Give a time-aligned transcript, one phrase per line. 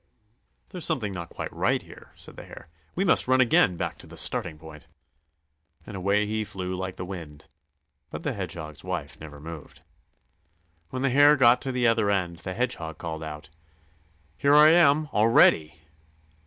[0.69, 2.65] "There's something not quite right here," said the Hare.
[2.95, 4.87] "We must run again back to the starting point."
[5.85, 7.45] And away he flew like the wind.
[8.09, 9.81] But the Hedgehog's wife never moved.
[10.89, 13.51] When the Hare got to the other end, the Hedgehog called out:
[14.37, 15.81] "Here I am already!"